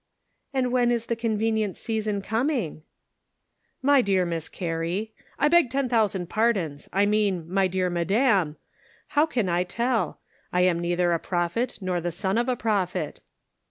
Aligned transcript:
""And 0.55 0.71
when 0.71 0.89
is 0.89 1.05
the 1.05 1.15
convenient 1.15 1.77
season 1.77 2.23
com 2.23 2.49
ing?"" 2.49 2.81
My 3.83 4.01
dear 4.01 4.25
Miss 4.25 4.49
Carrie— 4.49 5.13
I 5.37 5.47
beg 5.47 5.69
ten 5.69 5.87
thousand 5.87 6.27
pardons! 6.27 6.89
I 6.91 7.05
mean, 7.05 7.47
my 7.47 7.67
dear 7.67 7.87
madam, 7.87 8.57
how 9.09 9.27
can 9.27 9.47
I 9.47 9.63
tell? 9.63 10.19
I 10.51 10.61
am 10.61 10.79
neither 10.79 11.13
a 11.13 11.19
prophet 11.19 11.77
nor 11.81 12.01
the 12.01 12.11
son 12.11 12.39
of 12.39 12.49
a 12.49 12.55
prophet." 12.55 13.19